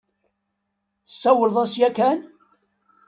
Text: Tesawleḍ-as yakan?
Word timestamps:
Tesawleḍ-as 1.07 1.73
yakan? 1.81 2.19